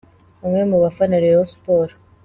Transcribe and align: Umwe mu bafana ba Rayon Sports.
Umwe 0.45 0.61
mu 0.69 0.77
bafana 0.83 1.15
ba 1.17 1.21
Rayon 1.23 1.47
Sports. 1.51 1.95